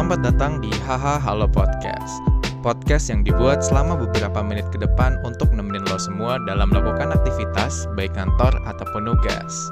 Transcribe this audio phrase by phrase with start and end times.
[0.00, 2.24] Selamat datang di Haha Halo Podcast.
[2.64, 7.84] Podcast yang dibuat selama beberapa menit ke depan untuk nemenin lo semua dalam melakukan aktivitas
[8.00, 9.68] baik kantor ataupun nugas.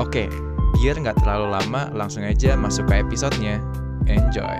[0.00, 0.32] Oke,
[0.80, 3.60] biar nggak terlalu lama, langsung aja masuk ke episodenya.
[4.08, 4.56] Enjoy!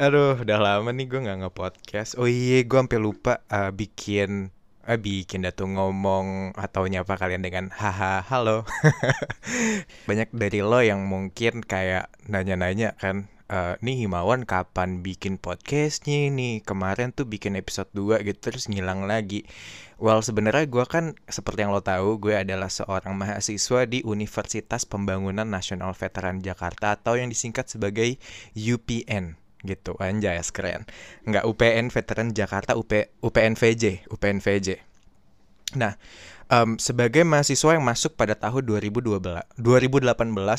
[0.00, 2.16] Aduh, udah lama nih gue nggak nge-podcast.
[2.16, 4.56] Oh iya, gue sampai lupa uh, bikin
[4.96, 8.64] bikin dah tuh ngomong atau nyapa kalian dengan haha halo.
[10.08, 16.64] Banyak dari lo yang mungkin kayak nanya-nanya kan uh, nih Himawan kapan bikin podcastnya nih?
[16.64, 19.44] Kemarin tuh bikin episode 2 gitu terus ngilang lagi.
[19.98, 25.44] Well sebenarnya gue kan seperti yang lo tahu gue adalah seorang mahasiswa di Universitas Pembangunan
[25.44, 28.16] Nasional Veteran Jakarta atau yang disingkat sebagai
[28.54, 29.94] UPN gitu.
[29.98, 30.86] Anjay keren.
[31.26, 32.90] Nggak UPN Veteran Jakarta UP
[33.22, 34.88] UPN VJ UPN VJ
[35.76, 36.00] nah
[36.48, 39.20] um, sebagai mahasiswa yang masuk pada tahun 2012
[39.60, 40.08] 2018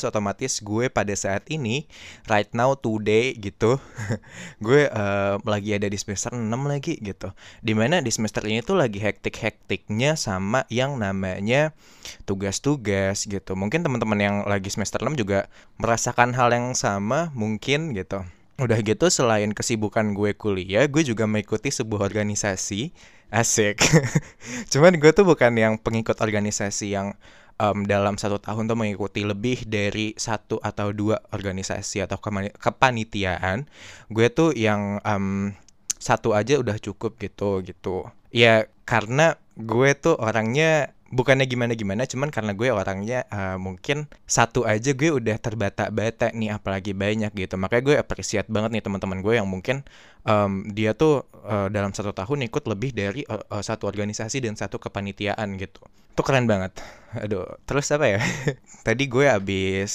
[0.06, 1.90] otomatis gue pada saat ini
[2.30, 3.82] right now today gitu
[4.64, 7.34] gue uh, lagi ada di semester 6 lagi gitu.
[7.58, 11.74] Di mana di semester ini tuh lagi hektik-hektiknya sama yang namanya
[12.22, 13.58] tugas-tugas gitu.
[13.58, 15.50] Mungkin teman-teman yang lagi semester 6 juga
[15.82, 18.22] merasakan hal yang sama mungkin gitu
[18.60, 22.92] Udah gitu selain kesibukan gue kuliah, gue juga mengikuti sebuah organisasi.
[23.30, 23.80] Asik.
[24.74, 27.14] Cuman gue tuh bukan yang pengikut organisasi yang
[27.56, 32.18] um, dalam satu tahun tuh mengikuti lebih dari satu atau dua organisasi atau
[32.58, 33.70] kepanitiaan.
[34.10, 35.54] Gue tuh yang um,
[36.00, 38.08] satu aja udah cukup gitu gitu.
[38.34, 44.62] Ya karena gue tuh orangnya bukannya gimana gimana cuman karena gue orangnya uh, mungkin satu
[44.62, 47.58] aja gue udah terbata-bata nih apalagi banyak gitu.
[47.58, 49.82] Makanya gue appreciate banget nih teman-teman gue yang mungkin
[50.22, 54.54] um, dia tuh uh, dalam satu tahun ikut lebih dari uh, uh, satu organisasi dan
[54.54, 55.82] satu kepanitiaan gitu.
[56.14, 56.78] Itu keren banget.
[57.18, 58.22] Aduh terus apa ya?
[58.86, 59.92] Tadi gue abis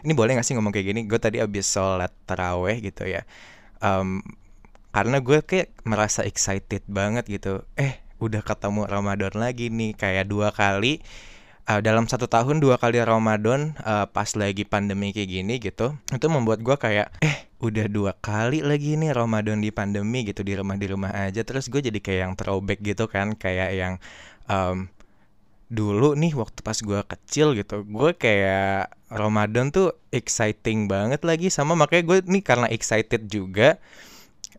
[0.00, 1.00] ini boleh gak sih ngomong kayak gini?
[1.04, 3.26] Gue tadi abis sholat taraweh gitu ya.
[3.84, 4.24] Um,
[4.94, 7.68] karena gue kayak merasa excited banget gitu.
[7.76, 11.02] Eh udah ketemu Ramadan lagi nih kayak dua kali
[11.68, 16.26] uh, dalam satu tahun dua kali Ramadan uh, pas lagi pandemi kayak gini gitu itu
[16.26, 20.78] membuat gue kayak eh udah dua kali lagi nih Ramadan di pandemi gitu di rumah
[20.78, 21.42] di rumah aja.
[21.42, 23.94] Terus gue jadi kayak yang throwback gitu kan kayak yang
[24.46, 24.86] um,
[25.68, 31.76] dulu nih waktu pas gue kecil gitu gue kayak Ramadan tuh exciting banget lagi sama
[31.76, 33.76] makanya gue nih karena excited juga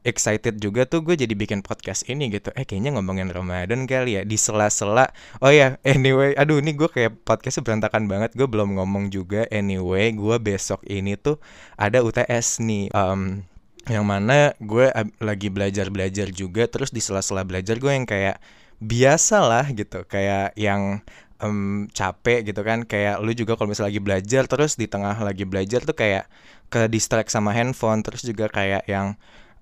[0.07, 2.50] excited juga tuh gue jadi bikin podcast ini gitu.
[2.55, 5.11] Eh kayaknya ngomongin Ramadan kali ya di sela-sela.
[5.44, 8.31] Oh ya anyway aduh ini gue kayak podcastnya berantakan banget.
[8.35, 9.45] Gue belum ngomong juga.
[9.51, 11.38] Anyway gue besok ini tuh
[11.75, 13.44] ada UTS nih um,
[13.89, 14.88] yang mana gue
[15.19, 16.67] lagi belajar-belajar juga.
[16.72, 18.39] Terus di sela-sela belajar gue yang kayak
[18.79, 20.07] biasa lah gitu.
[20.07, 21.03] Kayak yang
[21.44, 22.88] um, capek gitu kan.
[22.88, 26.31] Kayak lu juga kalau misalnya lagi belajar terus di tengah lagi belajar tuh kayak
[26.72, 27.99] ke distract sama handphone.
[27.99, 29.19] Terus juga kayak yang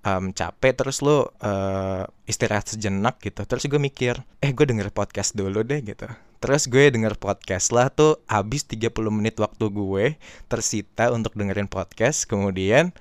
[0.07, 3.43] um, capek terus lo uh, istirahat sejenak gitu.
[3.43, 6.07] Terus gue mikir eh gue denger podcast dulu deh gitu.
[6.39, 10.15] Terus gue denger podcast lah tuh habis 30 menit waktu gue
[10.47, 12.23] tersita untuk dengerin podcast.
[12.23, 12.95] Kemudian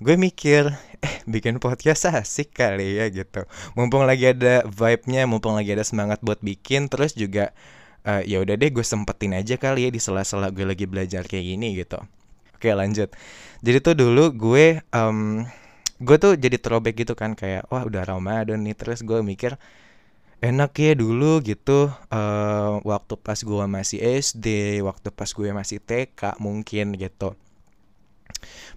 [0.00, 0.72] gue mikir
[1.04, 3.44] eh bikin podcast asik kali ya gitu.
[3.76, 7.52] Mumpung lagi ada vibe-nya mumpung lagi ada semangat buat bikin terus juga
[8.08, 11.44] uh, ya udah deh gue sempetin aja kali ya di sela-sela gue lagi belajar kayak
[11.44, 12.00] gini gitu.
[12.54, 13.12] Oke lanjut.
[13.60, 15.44] Jadi tuh dulu gue um,
[16.04, 18.76] gue tuh jadi throwback gitu kan kayak wah udah Ramadan nih.
[18.76, 19.56] Terus gue mikir
[20.44, 24.46] enak ya dulu gitu uh, waktu pas gue masih SD
[24.84, 27.32] waktu pas gue masih TK mungkin gitu.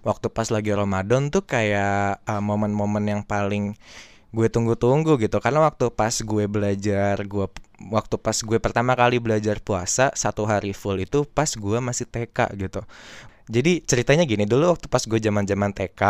[0.00, 3.76] Waktu pas lagi Ramadan tuh kayak eh, momen-momen yang paling
[4.32, 5.36] gue tunggu-tunggu gitu.
[5.44, 7.46] Karena waktu pas gue belajar gue
[7.92, 12.38] waktu pas gue pertama kali belajar puasa satu hari full itu pas gue masih TK
[12.56, 12.80] gitu.
[13.48, 16.02] Jadi ceritanya gini dulu waktu pas gue zaman zaman TK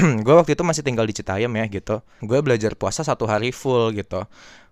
[0.24, 2.00] gue waktu itu masih tinggal di Citayam ya gitu.
[2.24, 4.24] Gue belajar puasa satu hari full gitu.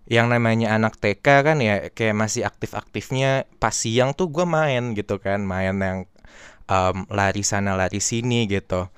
[0.09, 5.21] Yang namanya anak TK kan ya kayak masih aktif-aktifnya pas siang tuh gue main gitu
[5.21, 5.45] kan.
[5.45, 5.99] Main yang
[6.69, 8.89] um, lari sana lari sini gitu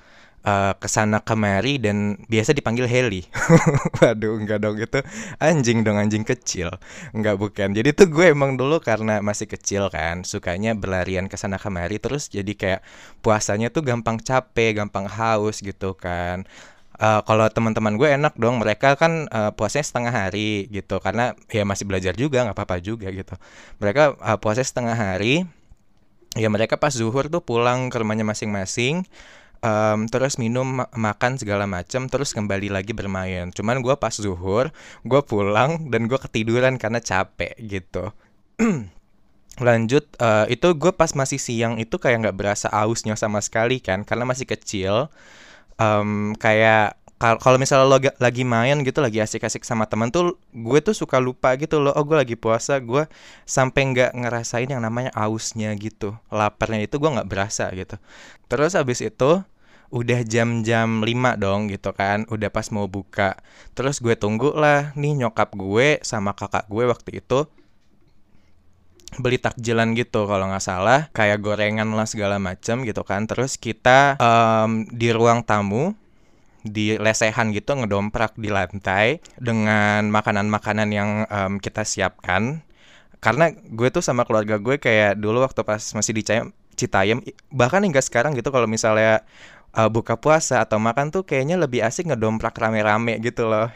[0.44, 3.22] uh, ke sana kemari dan biasa dipanggil Heli.
[4.00, 5.00] Waduh, enggak dong itu
[5.40, 6.72] anjing dong anjing kecil.
[7.12, 7.72] Enggak bukan.
[7.76, 12.28] Jadi tuh gue emang dulu karena masih kecil kan, sukanya berlarian ke sana kemari terus
[12.32, 12.80] jadi kayak
[13.24, 16.44] puasanya tuh gampang capek, gampang haus gitu kan.
[17.00, 21.64] Uh, kalau teman-teman gue enak dong mereka kan uh, puasanya setengah hari gitu karena ya
[21.64, 23.40] masih belajar juga nggak apa-apa juga gitu
[23.80, 25.48] mereka uh, puasanya setengah hari
[26.36, 29.08] ya mereka pas zuhur tuh pulang ke rumahnya masing-masing
[29.60, 33.52] um, terus minum makan segala macam terus kembali lagi bermain.
[33.52, 34.72] Cuman gue pas zuhur
[35.04, 38.12] gue pulang dan gue ketiduran karena capek gitu.
[39.66, 44.04] Lanjut uh, itu gue pas masih siang itu kayak nggak berasa ausnya sama sekali kan
[44.04, 45.12] karena masih kecil.
[45.80, 50.96] Um, kayak kalau misalnya lo lagi main gitu lagi asik-asik sama temen tuh gue tuh
[50.96, 53.04] suka lupa gitu loh oh gue lagi puasa gue
[53.44, 58.00] sampai nggak ngerasain yang namanya ausnya gitu laparnya itu gue nggak berasa gitu.
[58.48, 59.44] Terus abis itu
[59.92, 63.36] udah jam-jam 5 dong gitu kan udah pas mau buka.
[63.76, 67.44] Terus gue tunggu lah nih nyokap gue sama kakak gue waktu itu
[69.20, 73.28] beli takjilan gitu kalau nggak salah kayak gorengan lah segala macam gitu kan.
[73.28, 75.99] Terus kita um, di ruang tamu
[76.66, 82.60] di lesehan gitu ngedomprak di lantai dengan makanan-makanan yang um, kita siapkan.
[83.20, 86.24] Karena gue tuh sama keluarga gue kayak dulu waktu pas masih di
[86.80, 87.20] Citayam
[87.52, 89.20] bahkan hingga sekarang gitu kalau misalnya
[89.76, 93.68] uh, buka puasa atau makan tuh kayaknya lebih asik ngedomprak rame-rame gitu loh.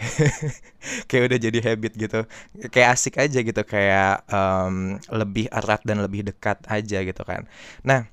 [1.09, 2.21] Kayak udah jadi habit gitu.
[2.69, 7.49] Kayak asik aja gitu kayak um, lebih erat dan lebih dekat aja gitu kan.
[7.81, 8.05] Nah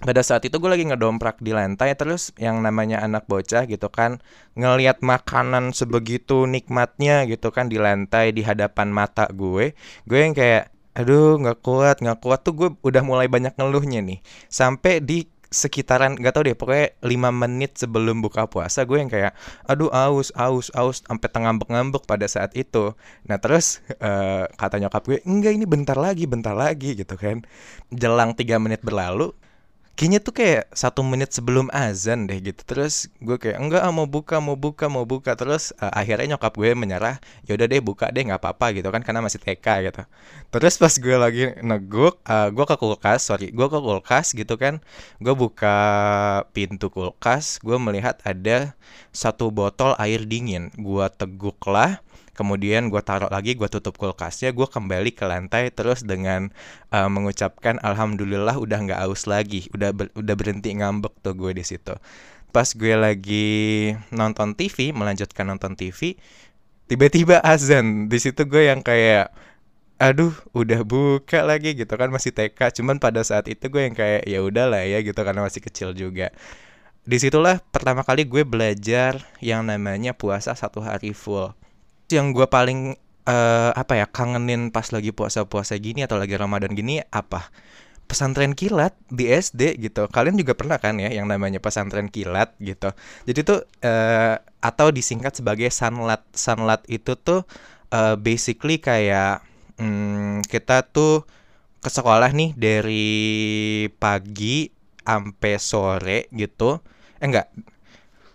[0.00, 4.24] pada saat itu gue lagi ngedomprak di lantai terus yang namanya anak bocah gitu kan
[4.56, 9.76] ngelihat makanan sebegitu nikmatnya gitu kan di lantai di hadapan mata gue
[10.08, 14.18] gue yang kayak aduh nggak kuat nggak kuat tuh gue udah mulai banyak ngeluhnya nih.
[14.50, 19.34] Sampai di sekitaran nggak tau deh pokoknya 5 menit sebelum buka puasa gue yang kayak
[19.66, 22.94] aduh aus aus aus sampai ngambek-ngambek pada saat itu.
[23.26, 27.42] Nah terus uh, kata nyokap gue enggak ini bentar lagi bentar lagi gitu kan.
[27.90, 29.34] Jelang tiga menit berlalu
[30.00, 32.64] kayaknya tuh kayak satu menit sebelum azan deh gitu.
[32.64, 35.36] Terus gue kayak enggak mau buka mau buka mau buka.
[35.36, 39.20] Terus uh, akhirnya nyokap gue menyerah yaudah deh buka deh nggak apa-apa gitu kan karena
[39.20, 40.02] masih TK gitu.
[40.56, 44.80] Terus pas gue lagi neguk uh, gue ke kulkas sorry gue ke kulkas gitu kan.
[45.20, 45.76] Gue buka
[46.56, 48.72] pintu kulkas gue melihat ada
[49.12, 50.72] satu botol air dingin.
[50.80, 52.00] Gue teguk lah
[52.40, 56.48] kemudian gue taruh lagi gue tutup kulkasnya gue kembali ke lantai terus dengan
[56.88, 59.68] uh, mengucapkan alhamdulillah udah nggak aus lagi.
[59.76, 61.92] Udah ber, udah berhenti ngambek tuh gue di situ.
[62.48, 63.48] Pas gue lagi
[64.08, 66.16] nonton TV melanjutkan nonton TV
[66.88, 68.08] tiba-tiba azan.
[68.08, 69.36] Di situ gue yang kayak
[70.00, 74.24] aduh udah buka lagi gitu kan masih TK cuman pada saat itu gue yang kayak
[74.24, 76.32] ya udahlah ya gitu karena masih kecil juga.
[77.04, 81.52] Di situlah pertama kali gue belajar yang namanya puasa satu hari full
[82.12, 87.02] yang gue paling uh, apa ya kangenin pas lagi puasa-puasa gini atau lagi Ramadan gini
[87.10, 87.50] apa?
[88.10, 90.10] pesantren kilat di SD gitu.
[90.10, 92.90] Kalian juga pernah kan ya yang namanya pesantren kilat gitu.
[93.22, 96.26] Jadi tuh uh, atau disingkat sebagai sanlat.
[96.34, 97.46] Sanlat itu tuh
[97.94, 99.46] uh, basically kayak
[99.78, 101.22] um, kita tuh
[101.78, 103.14] ke sekolah nih dari
[103.94, 104.66] pagi
[105.06, 106.82] sampai sore gitu.
[107.22, 107.46] Eh enggak.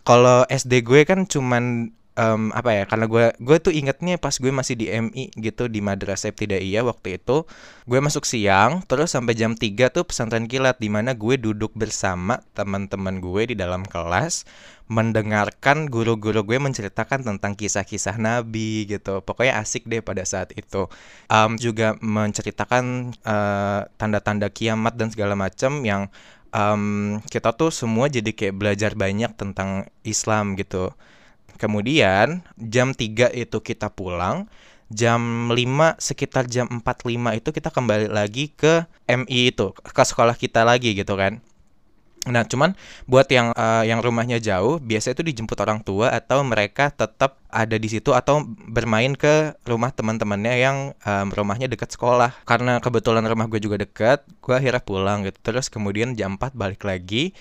[0.08, 4.52] Kalau SD gue kan cuman um, apa ya karena gue gue tuh ingetnya pas gue
[4.52, 7.44] masih di MI gitu di madrasah iya waktu itu.
[7.86, 12.42] Gue masuk siang terus sampai jam 3 tuh pesantren kilat di mana gue duduk bersama
[12.58, 14.48] teman-teman gue di dalam kelas
[14.86, 19.22] mendengarkan guru-guru gue menceritakan tentang kisah-kisah nabi gitu.
[19.22, 20.88] Pokoknya asik deh pada saat itu.
[21.30, 26.10] Um, juga menceritakan uh, tanda-tanda kiamat dan segala macam yang
[26.56, 30.96] um, kita tuh semua jadi kayak belajar banyak tentang Islam gitu
[31.56, 34.48] Kemudian jam 3 itu kita pulang,
[34.92, 40.68] jam 5 sekitar jam 45 itu kita kembali lagi ke MI itu, ke sekolah kita
[40.68, 41.40] lagi gitu kan.
[42.26, 42.74] Nah, cuman
[43.06, 47.78] buat yang uh, yang rumahnya jauh, biasa itu dijemput orang tua atau mereka tetap ada
[47.78, 52.34] di situ atau bermain ke rumah teman-temannya yang um, rumahnya dekat sekolah.
[52.50, 55.38] Karena kebetulan rumah gue juga dekat, gue akhirnya pulang gitu.
[55.38, 57.38] Terus kemudian jam 4 balik lagi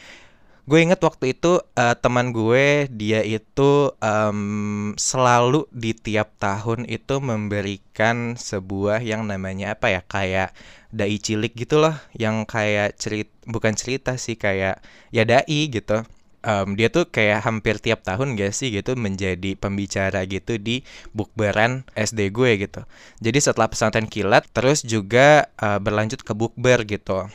[0.65, 7.21] gue inget waktu itu uh, teman gue dia itu um, selalu di tiap tahun itu
[7.21, 10.57] memberikan sebuah yang namanya apa ya kayak
[10.89, 11.93] dai cilik gitu loh.
[12.17, 14.81] Yang kayak cerit bukan cerita sih kayak
[15.13, 16.01] ya dai gitu.
[16.45, 20.85] Um, dia tuh kayak hampir tiap tahun gak sih gitu menjadi pembicara gitu di
[21.17, 22.85] bukberan SD gue gitu.
[23.21, 27.29] Jadi setelah pesantren kilat terus juga uh, berlanjut ke bukber gitu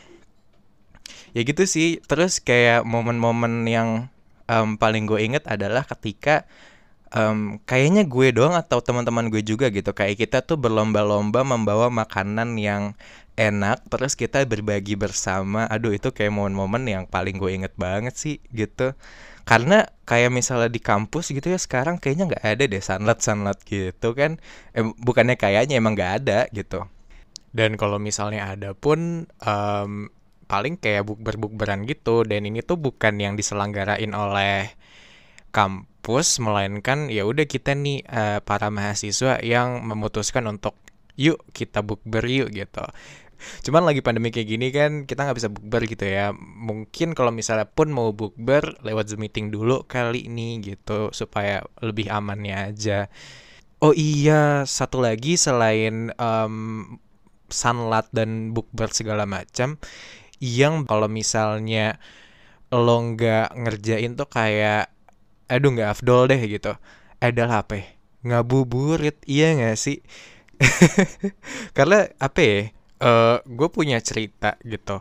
[1.33, 2.01] ya gitu sih.
[2.05, 4.09] Terus kayak momen-momen yang
[4.49, 6.49] um, paling gue inget adalah ketika
[7.13, 9.93] um, kayaknya gue doang atau teman-teman gue juga gitu.
[9.93, 12.97] Kayak kita tuh berlomba-lomba membawa makanan yang
[13.39, 15.65] enak terus kita berbagi bersama.
[15.69, 18.93] Aduh itu kayak momen-momen yang paling gue inget banget sih gitu.
[19.47, 24.13] Karena kayak misalnya di kampus gitu ya sekarang kayaknya nggak ada deh sanlat sanlat gitu
[24.13, 24.37] kan.
[24.77, 26.85] Eh, bukannya kayaknya emang nggak ada gitu.
[27.49, 30.13] Dan kalau misalnya ada pun um,
[30.49, 32.25] paling kayak bukber-bukberan gitu.
[32.25, 34.73] Dan ini tuh bukan yang diselenggarain oleh
[35.53, 40.77] kampus melainkan ya udah kita nih uh, para mahasiswa yang memutuskan untuk
[41.13, 42.85] yuk kita bukber yuk gitu.
[43.39, 46.35] Cuman lagi pandemi kayak gini kan kita nggak bisa bukber gitu ya.
[46.35, 51.13] Mungkin kalau misalnya pun mau bukber lewat zoom meeting dulu kali ini gitu.
[51.15, 53.07] Supaya lebih amannya aja.
[53.79, 56.99] Oh iya satu lagi selain um,
[57.47, 59.79] sunlat dan bukber segala macam
[60.39, 61.99] yang kalau misalnya
[62.71, 64.91] lo nggak ngerjain tuh kayak
[65.51, 66.73] aduh nggak afdol deh gitu.
[67.19, 67.87] Adalah apa ya?
[68.19, 70.03] ngabuburit iya nggak sih?
[71.77, 72.63] Karena apa ya uh,
[73.07, 74.99] eh, gue punya cerita gitu.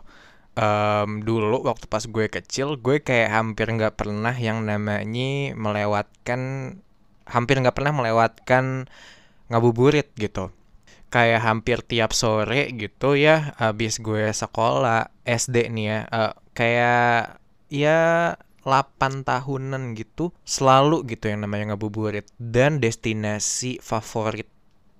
[0.59, 6.41] Um, dulu waktu pas gue kecil gue kayak hampir nggak pernah yang namanya melewatkan
[7.23, 8.87] hampir nggak pernah melewatkan
[9.51, 10.51] ngabuburit gitu.
[11.09, 17.37] Kayak hampir tiap sore gitu ya habis gue sekolah SD nih ya uh, kayak
[17.69, 17.99] ya
[18.65, 24.49] 8 tahunan gitu selalu gitu yang namanya ngabuburit dan destinasi favorit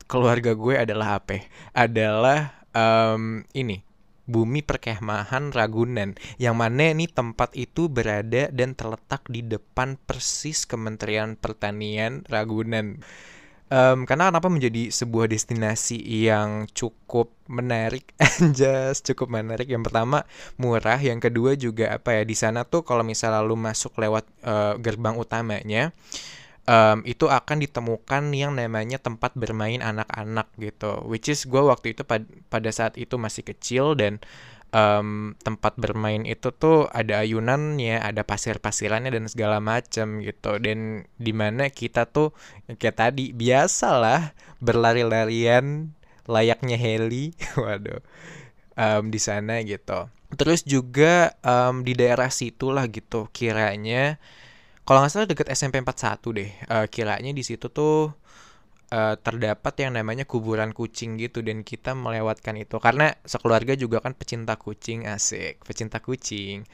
[0.09, 1.45] keluarga gue adalah apa?
[1.77, 3.85] Adalah um, ini
[4.29, 11.37] Bumi Perkemahan Ragunan yang mana nih tempat itu berada dan terletak di depan persis Kementerian
[11.37, 13.01] Pertanian Ragunan.
[13.69, 19.69] Um, karena kenapa menjadi sebuah destinasi yang cukup menarik, anjas cukup menarik.
[19.69, 20.25] Yang pertama
[20.57, 24.73] murah, yang kedua juga apa ya di sana tuh kalau misalnya lu masuk lewat uh,
[24.81, 25.93] gerbang utamanya,
[26.65, 31.05] um, itu akan ditemukan yang namanya tempat bermain anak-anak gitu.
[31.05, 34.17] Which is gue waktu itu pad pada saat itu masih kecil dan
[34.73, 40.57] um, tempat bermain itu tuh ada ayunannya, ada pasir-pasirannya dan segala macam gitu.
[40.61, 42.33] Dan di mana kita tuh
[42.67, 45.93] kayak tadi biasalah berlari-larian
[46.29, 48.01] layaknya heli, waduh,
[48.77, 50.09] um, di sana gitu.
[50.37, 54.21] Terus juga um, di daerah situlah gitu kiranya
[54.89, 58.09] kalau nggak salah deket SMP 41 deh uh, kiranya di situ tuh
[58.93, 62.77] uh, terdapat yang namanya kuburan kucing gitu dan kita melewatkan itu.
[62.81, 66.65] Karena sekeluarga juga kan pecinta kucing asik pecinta kucing.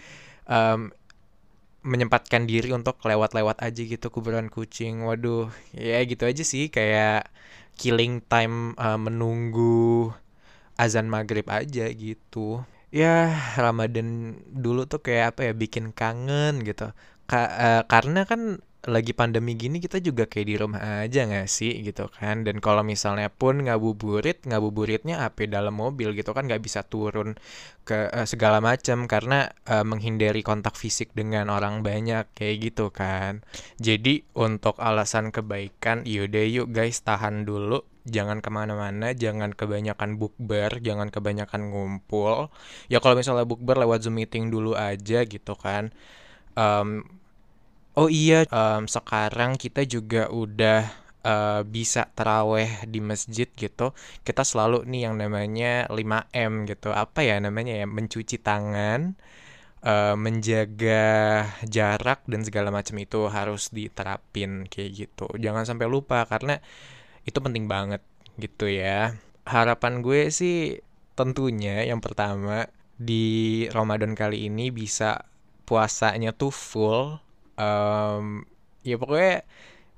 [0.48, 0.92] Um,
[1.86, 5.06] menyempatkan diri untuk lewat-lewat aja gitu kuburan kucing.
[5.06, 7.30] Waduh ya gitu aja sih kayak
[7.78, 10.10] killing time uh, menunggu
[10.80, 12.64] azan maghrib aja gitu.
[12.90, 16.90] Ya Ramadan dulu tuh kayak apa ya bikin kangen gitu.
[17.30, 21.82] Ka uh, karena kan lagi pandemi gini kita juga kayak di rumah aja nggak sih
[21.82, 26.86] gitu kan dan kalau misalnya pun ngabuburit ngabuburitnya apa dalam mobil gitu kan nggak bisa
[26.86, 27.34] turun
[27.82, 33.42] ke uh, segala macam karena uh, menghindari kontak fisik dengan orang banyak kayak gitu kan
[33.82, 40.78] jadi untuk alasan kebaikan yaudah yuk guys tahan dulu jangan ke mana-mana, jangan kebanyakan bukber,
[40.78, 42.54] jangan kebanyakan ngumpul.
[42.86, 45.90] Ya kalau misalnya bukber lewat Zoom meeting dulu aja gitu kan
[46.56, 47.04] um,
[47.96, 53.92] oh iya um, sekarang kita juga udah uh, bisa teraweh di masjid gitu.
[54.22, 56.94] Kita selalu nih yang namanya 5M gitu.
[56.94, 57.88] Apa ya namanya ya?
[57.90, 59.18] Mencuci tangan
[59.82, 61.06] uh, menjaga
[61.66, 65.26] jarak dan segala macam itu harus diterapin kayak gitu.
[65.42, 66.62] Jangan sampai lupa karena
[67.26, 68.06] itu penting banget
[68.38, 69.18] gitu ya.
[69.46, 70.82] Harapan gue sih
[71.16, 75.28] tentunya yang pertama di Ramadan kali ini bisa
[75.66, 77.25] puasanya tuh full
[77.60, 78.46] um,
[78.86, 79.44] ya pokoknya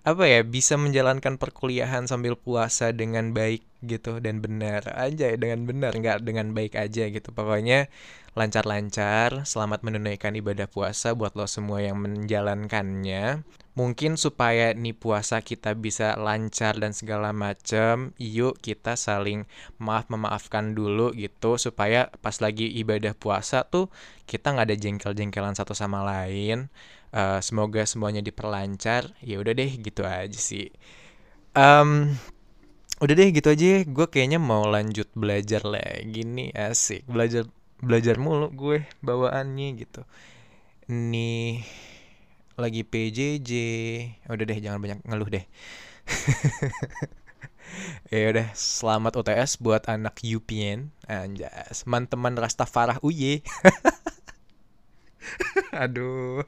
[0.07, 5.93] apa ya bisa menjalankan perkuliahan sambil puasa dengan baik gitu dan benar aja dengan benar
[5.93, 7.29] nggak dengan baik aja gitu.
[7.29, 7.89] Pokoknya
[8.37, 13.41] lancar-lancar selamat menunaikan ibadah puasa buat lo semua yang menjalankannya.
[13.77, 19.45] Mungkin supaya nih puasa kita bisa lancar dan segala macem yuk kita saling
[19.77, 23.93] maaf memaafkan dulu gitu supaya pas lagi ibadah puasa tuh
[24.25, 26.69] kita nggak ada jengkel-jengkelan satu sama lain.
[27.13, 30.73] Uh, semoga semuanya diperlancar ya udah deh gitu aja sih.
[31.57, 32.17] Um,
[32.97, 36.49] udah deh gitu aja gue kayaknya mau lanjut belajar lagi nih.
[36.53, 37.05] Asik.
[37.05, 37.45] Belajar
[37.77, 40.01] belajar mulu gue bawaannya gitu.
[40.89, 41.61] Nih
[42.57, 43.51] lagi PJJ
[44.25, 45.45] udah deh jangan banyak ngeluh deh.
[48.07, 51.83] Ya udah selamat UTS buat anak UPN anjas.
[51.83, 53.43] Teman-teman Rastafarah uye.
[55.83, 56.47] Aduh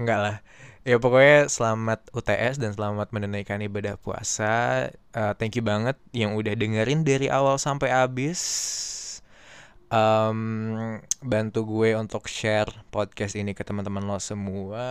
[0.00, 0.36] enggak lah.
[0.80, 4.88] Ya pokoknya selamat UTS dan selamat menunaikan ibadah puasa.
[5.12, 8.40] Uh, thank you banget yang udah dengerin dari awal sampai habis.
[9.92, 14.88] Um, bantu gue untuk share podcast ini ke teman-teman lo semua.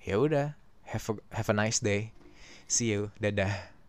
[0.00, 0.56] Ya udah
[0.88, 2.16] have a, have a nice day.
[2.64, 3.12] See you.
[3.20, 3.79] Dadah